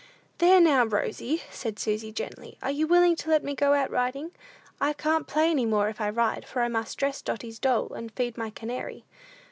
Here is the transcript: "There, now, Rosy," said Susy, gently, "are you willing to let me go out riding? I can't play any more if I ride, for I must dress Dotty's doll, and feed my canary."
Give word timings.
"There, 0.39 0.59
now, 0.59 0.83
Rosy," 0.83 1.43
said 1.51 1.77
Susy, 1.77 2.11
gently, 2.11 2.57
"are 2.63 2.71
you 2.71 2.87
willing 2.87 3.15
to 3.17 3.29
let 3.29 3.43
me 3.43 3.53
go 3.53 3.73
out 3.75 3.91
riding? 3.91 4.31
I 4.81 4.93
can't 4.93 5.27
play 5.27 5.51
any 5.51 5.67
more 5.67 5.89
if 5.89 6.01
I 6.01 6.09
ride, 6.09 6.43
for 6.43 6.63
I 6.63 6.69
must 6.69 6.97
dress 6.97 7.21
Dotty's 7.21 7.59
doll, 7.59 7.93
and 7.93 8.11
feed 8.11 8.35
my 8.35 8.49
canary." 8.49 9.05